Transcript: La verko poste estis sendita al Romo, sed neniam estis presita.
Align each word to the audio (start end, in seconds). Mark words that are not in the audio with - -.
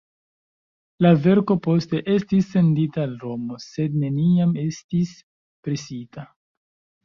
La 1.05 1.11
verko 1.25 1.57
poste 1.67 1.99
estis 2.15 2.49
sendita 2.55 3.05
al 3.09 3.15
Romo, 3.27 3.61
sed 3.69 4.01
neniam 4.07 4.59
estis 4.67 5.15
presita. 5.71 6.29